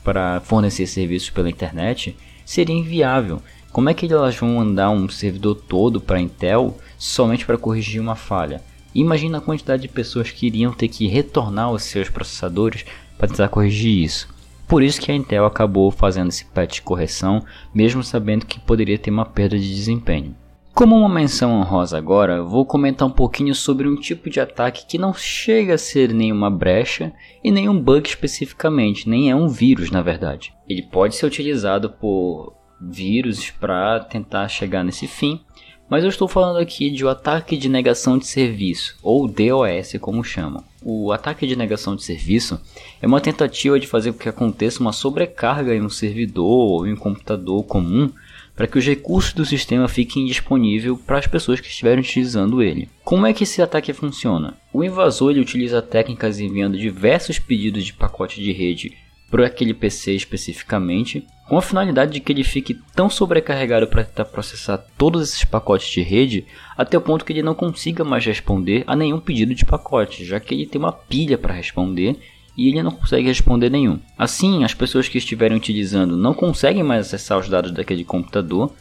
para 0.03 0.39
fornecer 0.39 0.87
serviços 0.87 1.29
pela 1.29 1.49
internet, 1.49 2.15
seria 2.45 2.75
inviável. 2.75 3.41
Como 3.71 3.89
é 3.89 3.93
que 3.93 4.11
elas 4.11 4.35
vão 4.35 4.55
mandar 4.55 4.89
um 4.89 5.09
servidor 5.09 5.55
todo 5.55 5.99
para 6.01 6.19
Intel 6.19 6.77
somente 6.97 7.45
para 7.45 7.57
corrigir 7.57 8.01
uma 8.01 8.15
falha? 8.15 8.61
Imagina 8.95 9.37
a 9.37 9.41
quantidade 9.41 9.83
de 9.83 9.87
pessoas 9.87 10.31
que 10.31 10.47
iriam 10.47 10.71
ter 10.71 10.87
que 10.87 11.07
retornar 11.07 11.71
os 11.71 11.83
seus 11.83 12.09
processadores 12.09 12.85
para 13.17 13.27
tentar 13.27 13.49
corrigir 13.49 14.03
isso. 14.03 14.27
Por 14.67 14.81
isso 14.81 14.99
que 14.99 15.11
a 15.11 15.15
Intel 15.15 15.45
acabou 15.45 15.91
fazendo 15.91 16.29
esse 16.29 16.45
patch 16.45 16.75
de 16.75 16.81
correção, 16.81 17.43
mesmo 17.73 18.03
sabendo 18.03 18.45
que 18.45 18.59
poderia 18.59 18.97
ter 18.97 19.11
uma 19.11 19.25
perda 19.25 19.57
de 19.57 19.75
desempenho. 19.75 20.35
Como 20.77 20.95
uma 20.95 21.09
menção 21.09 21.59
honrosa 21.59 21.97
agora, 21.97 22.43
vou 22.43 22.63
comentar 22.63 23.07
um 23.07 23.11
pouquinho 23.11 23.55
sobre 23.55 23.87
um 23.87 23.95
tipo 23.95 24.29
de 24.29 24.39
ataque 24.39 24.85
que 24.85 24.99
não 24.99 25.11
chega 25.11 25.73
a 25.73 25.77
ser 25.77 26.13
nenhuma 26.13 26.51
brecha 26.51 27.11
e 27.43 27.49
nem 27.49 27.67
um 27.67 27.81
bug 27.81 28.07
especificamente, 28.07 29.09
nem 29.09 29.31
é 29.31 29.35
um 29.35 29.47
vírus 29.47 29.89
na 29.89 30.03
verdade. 30.03 30.53
Ele 30.69 30.83
pode 30.83 31.15
ser 31.15 31.25
utilizado 31.25 31.89
por 31.89 32.53
vírus 32.79 33.49
para 33.49 34.01
tentar 34.01 34.47
chegar 34.49 34.83
nesse 34.83 35.07
fim, 35.07 35.41
mas 35.89 36.03
eu 36.03 36.11
estou 36.11 36.27
falando 36.27 36.59
aqui 36.59 36.91
de 36.91 37.03
o 37.03 37.07
um 37.07 37.09
ataque 37.09 37.57
de 37.57 37.69
negação 37.69 38.15
de 38.19 38.27
serviço, 38.27 38.99
ou 39.01 39.27
DOS 39.27 39.95
como 39.99 40.23
chamam. 40.23 40.63
O 40.83 41.11
ataque 41.11 41.47
de 41.47 41.55
negação 41.55 41.95
de 41.95 42.03
serviço 42.03 42.61
é 43.01 43.07
uma 43.07 43.19
tentativa 43.19 43.79
de 43.79 43.87
fazer 43.87 44.11
com 44.11 44.19
que 44.19 44.29
aconteça 44.29 44.79
uma 44.79 44.93
sobrecarga 44.93 45.73
em 45.73 45.81
um 45.81 45.89
servidor 45.89 46.45
ou 46.45 46.85
em 46.85 46.93
um 46.93 46.97
computador 46.97 47.63
comum 47.63 48.11
para 48.57 48.65
que 48.65 48.79
os 48.79 48.85
recursos 48.85 49.33
do 49.33 49.45
sistema 49.45 49.87
fiquem 49.87 50.25
disponíveis 50.25 50.99
para 51.05 51.19
as 51.19 51.27
pessoas 51.27 51.61
que 51.61 51.67
estiverem 51.67 51.99
utilizando 51.99 52.63
ele. 52.63 52.89
Como 53.03 53.27
é 53.27 53.31
que 53.31 53.43
esse 53.43 53.61
ataque 53.61 53.93
funciona? 53.93 54.57
O 54.73 54.83
invasor 54.83 55.29
ele 55.29 55.39
utiliza 55.39 55.79
técnicas 55.79 56.39
enviando 56.39 56.75
diversos 56.75 57.37
pedidos 57.37 57.85
de 57.85 57.93
pacote 57.93 58.41
de 58.41 58.51
rede 58.51 58.97
para 59.29 59.45
aquele 59.45 59.75
PC 59.75 60.13
especificamente, 60.13 61.23
com 61.47 61.57
a 61.57 61.61
finalidade 61.61 62.13
de 62.13 62.19
que 62.19 62.31
ele 62.31 62.43
fique 62.43 62.79
tão 62.95 63.09
sobrecarregado 63.09 63.85
para 63.85 64.03
tentar 64.03 64.25
processar 64.25 64.77
todos 64.97 65.29
esses 65.29 65.45
pacotes 65.45 65.89
de 65.89 66.01
rede, 66.01 66.45
até 66.75 66.97
o 66.97 67.01
ponto 67.01 67.23
que 67.23 67.33
ele 67.33 67.43
não 67.43 67.53
consiga 67.53 68.03
mais 68.03 68.25
responder 68.25 68.83
a 68.87 68.95
nenhum 68.95 69.19
pedido 69.19 69.53
de 69.53 69.65
pacote, 69.65 70.25
já 70.25 70.39
que 70.39 70.55
ele 70.55 70.65
tem 70.65 70.79
uma 70.79 70.91
pilha 70.91 71.37
para 71.37 71.53
responder 71.53 72.17
e 72.57 72.67
ele 72.67 72.81
não 72.81 72.91
consegue 72.91 73.27
responder 73.27 73.69
nenhum. 73.69 73.99
Assim, 74.17 74.63
as 74.63 74.73
pessoas 74.73 75.07
que 75.07 75.19
estiverem 75.19 75.55
utilizando 75.55 76.17
não 76.17 76.33
conseguem 76.33 76.81
mais 76.81 77.05
acessar 77.05 77.37
os 77.37 77.47
dados 77.47 77.71
daquele 77.71 78.03
computador 78.03 78.73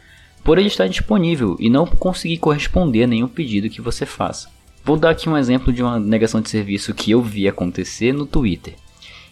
por 0.42 0.58
ele 0.58 0.68
estar 0.68 0.86
disponível 0.86 1.56
e 1.60 1.68
não 1.68 1.86
conseguir 1.86 2.38
corresponder 2.38 3.02
a 3.02 3.06
nenhum 3.06 3.28
pedido 3.28 3.68
que 3.68 3.82
você 3.82 4.06
faça. 4.06 4.48
Vou 4.82 4.96
dar 4.96 5.10
aqui 5.10 5.28
um 5.28 5.36
exemplo 5.36 5.72
de 5.72 5.82
uma 5.82 5.98
negação 5.98 6.40
de 6.40 6.48
serviço 6.48 6.94
que 6.94 7.10
eu 7.10 7.20
vi 7.20 7.48
acontecer 7.48 8.12
no 8.12 8.24
Twitter. 8.24 8.74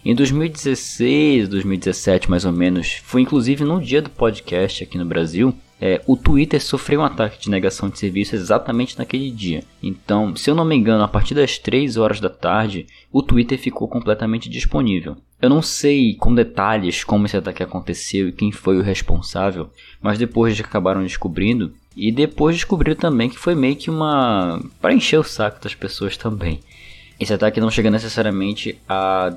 Em 0.05 0.15
2016, 0.15 1.49
2017 1.49 2.29
mais 2.29 2.45
ou 2.45 2.53
menos, 2.53 3.01
foi 3.05 3.23
inclusive 3.23 3.65
no 3.65 3.81
dia 3.81 4.03
do 4.03 4.11
podcast 4.11 4.83
aqui 4.83 4.99
no 4.99 5.07
Brasil, 5.07 5.55
é, 5.81 6.01
o 6.07 6.17
Twitter 6.17 6.63
sofreu 6.63 7.01
um 7.01 7.05
ataque 7.05 7.41
de 7.41 7.51
negação 7.51 7.89
de 7.89 7.99
serviço 7.99 8.35
exatamente 8.35 8.97
naquele 8.99 9.31
dia. 9.31 9.63
Então, 9.83 10.35
se 10.37 10.49
eu 10.49 10.55
não 10.55 10.65
me 10.65 10.75
engano, 10.75 11.03
a 11.03 11.09
partir 11.09 11.35
das 11.35 11.59
3 11.59 11.97
horas 11.97 12.21
da 12.21 12.31
tarde, 12.31 12.87
o 13.13 13.23
Twitter 13.23 13.59
ficou 13.59 13.89
completamente 13.89 14.49
disponível. 14.49 15.17
Eu 15.43 15.51
não 15.51 15.61
sei 15.61 16.15
com 16.15 16.35
detalhes 16.35 17.05
como 17.05 17.27
esse 17.27 17.37
ataque 17.37 17.63
aconteceu 17.63 18.29
e 18.29 18.33
quem 18.33 18.51
foi 18.51 18.79
o 18.79 18.83
responsável, 18.83 19.69
mas 20.01 20.19
depois 20.19 20.59
acabaram 20.59 21.03
descobrindo 21.03 21.73
e 21.97 22.11
depois 22.11 22.57
descobriram 22.57 22.97
também 22.97 23.29
que 23.29 23.39
foi 23.39 23.55
meio 23.55 23.77
que 23.77 23.91
uma 23.91 24.63
para 24.81 24.95
encher 24.95 25.19
o 25.19 25.25
saco 25.25 25.63
das 25.63 25.75
pessoas 25.75 26.17
também. 26.17 26.61
Esse 27.21 27.33
ataque 27.35 27.61
não 27.61 27.71
chega 27.71 27.91
necessariamente 27.91 28.79
a 28.89 29.37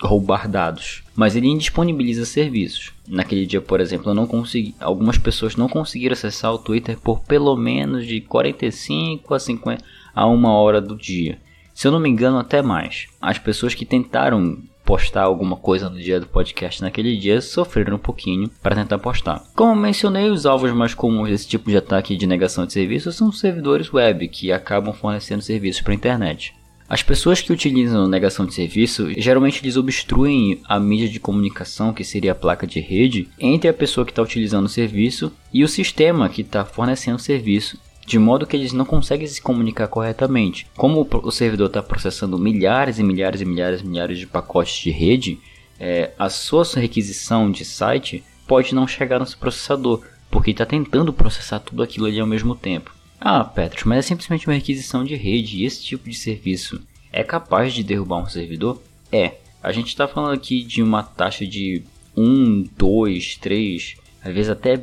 roubar 0.00 0.48
dados, 0.48 1.02
mas 1.14 1.34
ele 1.34 1.48
indisponibiliza 1.48 2.24
serviços. 2.24 2.92
Naquele 3.06 3.46
dia, 3.46 3.60
por 3.60 3.80
exemplo, 3.80 4.10
eu 4.10 4.14
não 4.14 4.26
consegui, 4.26 4.74
algumas 4.80 5.18
pessoas 5.18 5.56
não 5.56 5.68
conseguiram 5.68 6.12
acessar 6.12 6.52
o 6.52 6.58
Twitter 6.58 6.98
por 6.98 7.20
pelo 7.20 7.56
menos 7.56 8.06
de 8.06 8.20
45 8.20 9.34
a 9.34 9.38
50 9.38 9.84
a 10.14 10.26
uma 10.26 10.52
hora 10.52 10.80
do 10.80 10.96
dia. 10.96 11.38
Se 11.74 11.86
eu 11.86 11.92
não 11.92 12.00
me 12.00 12.08
engano, 12.08 12.38
até 12.38 12.60
mais. 12.60 13.06
As 13.20 13.38
pessoas 13.38 13.74
que 13.74 13.84
tentaram 13.84 14.58
postar 14.84 15.24
alguma 15.24 15.54
coisa 15.54 15.90
no 15.90 15.98
dia 15.98 16.18
do 16.18 16.26
podcast 16.26 16.80
naquele 16.80 17.14
dia 17.16 17.42
sofreram 17.42 17.96
um 17.96 18.00
pouquinho 18.00 18.50
para 18.62 18.74
tentar 18.74 18.98
postar. 18.98 19.44
Como 19.54 19.76
mencionei, 19.76 20.30
os 20.30 20.46
alvos 20.46 20.72
mais 20.72 20.94
comuns 20.94 21.28
desse 21.28 21.46
tipo 21.46 21.70
de 21.70 21.76
ataque 21.76 22.16
de 22.16 22.26
negação 22.26 22.64
de 22.64 22.72
serviço 22.72 23.12
são 23.12 23.30
servidores 23.30 23.92
web 23.92 24.26
que 24.28 24.50
acabam 24.50 24.94
fornecendo 24.94 25.42
serviços 25.42 25.82
para 25.82 25.92
a 25.92 25.94
internet. 25.94 26.54
As 26.88 27.02
pessoas 27.02 27.42
que 27.42 27.52
utilizam 27.52 28.08
negação 28.08 28.46
de 28.46 28.54
serviço 28.54 29.12
geralmente 29.20 29.62
eles 29.62 29.76
obstruem 29.76 30.62
a 30.64 30.80
mídia 30.80 31.06
de 31.06 31.20
comunicação, 31.20 31.92
que 31.92 32.02
seria 32.02 32.32
a 32.32 32.34
placa 32.34 32.66
de 32.66 32.80
rede, 32.80 33.28
entre 33.38 33.68
a 33.68 33.74
pessoa 33.74 34.06
que 34.06 34.12
está 34.12 34.22
utilizando 34.22 34.64
o 34.64 34.70
serviço 34.70 35.30
e 35.52 35.62
o 35.62 35.68
sistema 35.68 36.30
que 36.30 36.40
está 36.40 36.64
fornecendo 36.64 37.18
o 37.18 37.20
serviço, 37.20 37.78
de 38.06 38.18
modo 38.18 38.46
que 38.46 38.56
eles 38.56 38.72
não 38.72 38.86
conseguem 38.86 39.26
se 39.26 39.42
comunicar 39.42 39.86
corretamente. 39.88 40.66
Como 40.78 41.06
o 41.12 41.30
servidor 41.30 41.66
está 41.66 41.82
processando 41.82 42.38
milhares 42.38 42.98
e 42.98 43.02
milhares 43.02 43.42
e 43.42 43.44
milhares 43.44 43.82
e 43.82 43.86
milhares 43.86 44.18
de 44.18 44.26
pacotes 44.26 44.78
de 44.78 44.90
rede, 44.90 45.38
é, 45.78 46.12
a 46.18 46.30
sua 46.30 46.64
requisição 46.74 47.50
de 47.50 47.66
site 47.66 48.24
pode 48.46 48.74
não 48.74 48.88
chegar 48.88 49.18
no 49.18 49.26
seu 49.26 49.38
processador, 49.38 50.02
porque 50.30 50.52
está 50.52 50.64
tentando 50.64 51.12
processar 51.12 51.58
tudo 51.58 51.82
aquilo 51.82 52.06
ali 52.06 52.18
ao 52.18 52.26
mesmo 52.26 52.54
tempo. 52.54 52.97
Ah, 53.20 53.42
Petros, 53.44 53.84
mas 53.84 53.98
é 53.98 54.02
simplesmente 54.02 54.46
uma 54.46 54.54
requisição 54.54 55.04
de 55.04 55.16
rede 55.16 55.58
e 55.58 55.64
esse 55.64 55.82
tipo 55.82 56.08
de 56.08 56.14
serviço 56.14 56.80
é 57.12 57.24
capaz 57.24 57.74
de 57.74 57.82
derrubar 57.82 58.22
um 58.22 58.28
servidor? 58.28 58.80
É. 59.10 59.34
A 59.60 59.72
gente 59.72 59.88
está 59.88 60.06
falando 60.06 60.34
aqui 60.34 60.62
de 60.62 60.82
uma 60.82 61.02
taxa 61.02 61.44
de 61.44 61.82
1, 62.16 62.68
2, 62.76 63.36
3, 63.38 63.96
às 64.22 64.32
vezes 64.32 64.50
até 64.50 64.80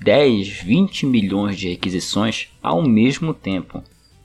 10, 0.00 0.48
20 0.48 1.04
milhões 1.06 1.58
de 1.58 1.68
requisições 1.68 2.48
ao 2.62 2.82
mesmo 2.82 3.34
tempo. 3.34 3.82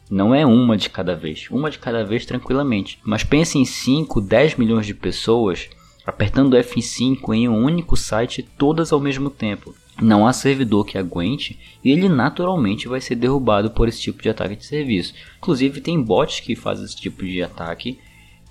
Não 0.10 0.34
é 0.34 0.46
uma 0.46 0.78
de 0.78 0.90
cada 0.90 1.16
vez, 1.16 1.48
uma 1.52 1.70
de 1.70 1.78
cada 1.78 2.04
vez 2.06 2.26
tranquilamente. 2.26 2.98
Mas 3.04 3.24
pense 3.24 3.58
em 3.58 3.66
5, 3.66 4.22
10 4.22 4.56
milhões 4.56 4.86
de 4.86 4.94
pessoas 4.94 5.70
apertando 6.06 6.58
F5 6.58 7.36
em 7.36 7.48
um 7.50 7.64
único 7.64 7.96
site 7.98 8.42
todas 8.42 8.92
ao 8.92 9.00
mesmo 9.00 9.30
tempo 9.30 9.76
não 10.02 10.26
há 10.26 10.34
servidor 10.34 10.86
que 10.86 10.98
aguente 10.98 11.60
e 11.84 11.92
ele 11.92 12.08
naturalmente 12.08 12.88
vai 12.88 13.02
ser 13.02 13.16
derrubado 13.16 13.72
por 13.72 13.88
esse 13.88 14.02
tipo 14.02 14.22
de 14.22 14.30
ataque 14.30 14.56
de 14.56 14.66
serviço. 14.66 15.14
Inclusive 15.38 15.82
tem 15.82 16.02
bots 16.02 16.40
que 16.40 16.56
fazem 16.56 16.86
esse 16.86 16.96
tipo 16.96 17.26
de 17.26 17.42
ataque, 17.42 18.00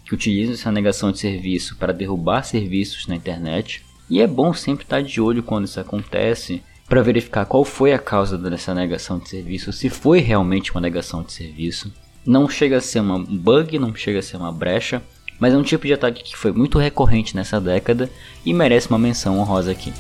que 0.04 0.14
utilizam 0.14 0.54
essa 0.54 0.72
negação 0.72 1.12
de 1.12 1.18
serviço 1.18 1.76
para 1.76 1.92
derrubar 1.92 2.42
serviços 2.42 3.06
na 3.06 3.16
internet. 3.16 3.82
E 4.08 4.20
é 4.20 4.26
bom 4.26 4.54
sempre 4.54 4.84
estar 4.84 5.02
de 5.02 5.20
olho 5.20 5.42
quando 5.42 5.66
isso 5.66 5.80
acontece 5.80 6.62
para 6.88 7.02
verificar 7.02 7.44
qual 7.44 7.64
foi 7.64 7.92
a 7.92 7.98
causa 7.98 8.38
dessa 8.38 8.74
negação 8.74 9.18
de 9.18 9.28
serviço, 9.28 9.72
se 9.72 9.90
foi 9.90 10.20
realmente 10.20 10.70
uma 10.72 10.80
negação 10.80 11.22
de 11.22 11.32
serviço. 11.32 11.92
Não 12.24 12.48
chega 12.48 12.78
a 12.78 12.80
ser 12.80 13.00
um 13.00 13.22
bug, 13.22 13.78
não 13.78 13.94
chega 13.94 14.20
a 14.20 14.22
ser 14.22 14.38
uma 14.38 14.50
brecha, 14.50 15.02
mas 15.38 15.52
é 15.52 15.56
um 15.56 15.62
tipo 15.62 15.86
de 15.86 15.92
ataque 15.92 16.24
que 16.24 16.36
foi 16.36 16.52
muito 16.52 16.78
recorrente 16.78 17.36
nessa 17.36 17.60
década 17.60 18.10
e 18.44 18.54
merece 18.54 18.88
uma 18.88 18.98
menção 18.98 19.38
honrosa 19.38 19.70
aqui. 19.70 19.92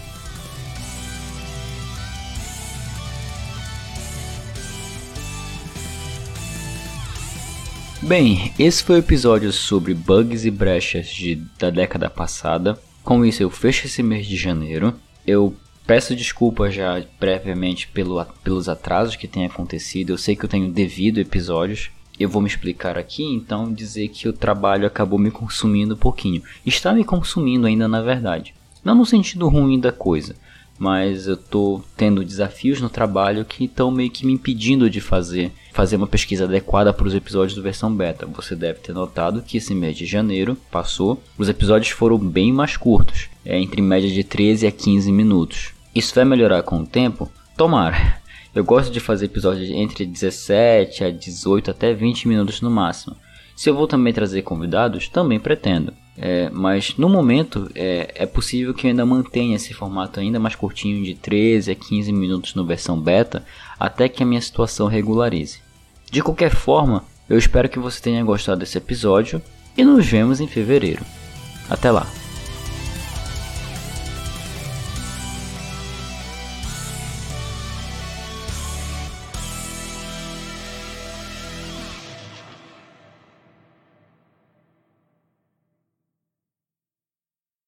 Bem, 8.08 8.54
esse 8.58 8.82
foi 8.82 8.96
o 8.96 9.00
episódio 9.00 9.52
sobre 9.52 9.92
bugs 9.92 10.46
e 10.46 10.50
brechas 10.50 11.08
de, 11.08 11.34
da 11.58 11.68
década 11.68 12.08
passada. 12.08 12.80
Com 13.04 13.22
isso, 13.22 13.42
eu 13.42 13.50
fecho 13.50 13.86
esse 13.86 14.02
mês 14.02 14.26
de 14.26 14.34
janeiro. 14.34 14.94
Eu 15.26 15.54
peço 15.86 16.16
desculpas 16.16 16.74
já 16.74 17.04
previamente 17.20 17.86
pelo, 17.88 18.24
pelos 18.42 18.66
atrasos 18.66 19.14
que 19.14 19.28
têm 19.28 19.44
acontecido. 19.44 20.08
Eu 20.08 20.16
sei 20.16 20.34
que 20.34 20.42
eu 20.42 20.48
tenho 20.48 20.72
devido 20.72 21.20
episódios. 21.20 21.90
Eu 22.18 22.30
vou 22.30 22.40
me 22.40 22.48
explicar 22.48 22.96
aqui, 22.96 23.22
então 23.22 23.70
dizer 23.70 24.08
que 24.08 24.26
o 24.26 24.32
trabalho 24.32 24.86
acabou 24.86 25.18
me 25.18 25.30
consumindo 25.30 25.92
um 25.92 25.98
pouquinho. 25.98 26.42
Está 26.64 26.94
me 26.94 27.04
consumindo 27.04 27.66
ainda, 27.66 27.86
na 27.86 28.00
verdade. 28.00 28.54
Não 28.82 28.94
no 28.94 29.04
sentido 29.04 29.50
ruim 29.50 29.78
da 29.78 29.92
coisa, 29.92 30.34
mas 30.78 31.26
eu 31.26 31.36
tô 31.36 31.82
tendo 31.94 32.24
desafios 32.24 32.80
no 32.80 32.88
trabalho 32.88 33.44
que 33.44 33.64
estão 33.64 33.90
meio 33.90 34.10
que 34.10 34.24
me 34.24 34.32
impedindo 34.32 34.88
de 34.88 35.02
fazer 35.02 35.52
fazer 35.78 35.94
uma 35.94 36.08
pesquisa 36.08 36.42
adequada 36.42 36.92
para 36.92 37.06
os 37.06 37.14
episódios 37.14 37.54
do 37.54 37.62
versão 37.62 37.94
beta. 37.94 38.26
Você 38.26 38.56
deve 38.56 38.80
ter 38.80 38.92
notado 38.92 39.42
que 39.42 39.58
esse 39.58 39.72
mês 39.72 39.96
de 39.96 40.06
janeiro 40.06 40.56
passou, 40.72 41.22
os 41.38 41.48
episódios 41.48 41.90
foram 41.90 42.18
bem 42.18 42.52
mais 42.52 42.76
curtos, 42.76 43.28
é 43.44 43.56
entre 43.56 43.80
média 43.80 44.10
de 44.10 44.24
13 44.24 44.66
a 44.66 44.72
15 44.72 45.12
minutos. 45.12 45.70
Isso 45.94 46.12
vai 46.16 46.24
melhorar 46.24 46.64
com 46.64 46.80
o 46.80 46.86
tempo? 46.86 47.30
Tomara. 47.56 48.18
Eu 48.52 48.64
gosto 48.64 48.90
de 48.90 48.98
fazer 48.98 49.26
episódios 49.26 49.70
entre 49.70 50.04
17 50.04 51.04
a 51.04 51.10
18 51.12 51.70
até 51.70 51.94
20 51.94 52.26
minutos 52.26 52.60
no 52.60 52.72
máximo. 52.72 53.14
Se 53.54 53.70
eu 53.70 53.74
vou 53.74 53.86
também 53.86 54.12
trazer 54.12 54.42
convidados, 54.42 55.08
também 55.08 55.38
pretendo. 55.38 55.92
É, 56.16 56.50
mas 56.50 56.96
no 56.96 57.08
momento 57.08 57.70
é, 57.74 58.12
é 58.16 58.26
possível 58.26 58.74
que 58.74 58.86
eu 58.86 58.90
ainda 58.90 59.06
mantenha 59.06 59.54
esse 59.54 59.72
formato 59.72 60.18
ainda 60.18 60.40
mais 60.40 60.56
curtinho 60.56 61.04
de 61.04 61.14
13 61.14 61.70
a 61.70 61.74
15 61.76 62.12
minutos 62.12 62.54
no 62.56 62.64
versão 62.64 63.00
beta 63.00 63.44
até 63.78 64.08
que 64.08 64.24
a 64.24 64.26
minha 64.26 64.40
situação 64.40 64.88
regularize. 64.88 65.67
De 66.10 66.22
qualquer 66.22 66.54
forma, 66.54 67.04
eu 67.28 67.36
espero 67.38 67.68
que 67.68 67.78
você 67.78 68.00
tenha 68.00 68.24
gostado 68.24 68.60
desse 68.60 68.78
episódio 68.78 69.42
e 69.76 69.84
nos 69.84 70.06
vemos 70.06 70.40
em 70.40 70.48
fevereiro. 70.48 71.04
Até 71.68 71.90
lá! 71.90 72.06